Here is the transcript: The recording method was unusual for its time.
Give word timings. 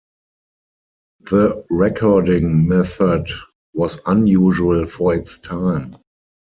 The 1.29 1.63
recording 1.69 2.67
method 2.67 3.29
was 3.75 3.99
unusual 4.07 4.87
for 4.87 5.13
its 5.13 5.37
time. 5.37 5.95